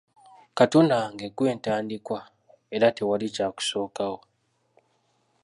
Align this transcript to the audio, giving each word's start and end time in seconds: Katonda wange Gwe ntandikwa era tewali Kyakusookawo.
Katonda 0.57 0.93
wange 1.01 1.25
Gwe 1.35 1.49
ntandikwa 1.57 2.19
era 2.75 2.87
tewali 2.95 3.27
Kyakusookawo. 3.35 4.19